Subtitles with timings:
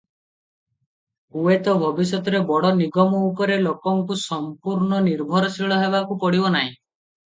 [1.35, 6.73] ହୁଏତ ଭବିଷ୍ୟତରେ ବଡ଼ ନିଗମ ଉପରେ ଲୋକଙ୍କୁ ସମ୍ପୂର୍ଣ୍ଣ ନିର୍ଭରଶୀଳ ହେବାକୁ ପଡ଼ିବ ନାହିଁ।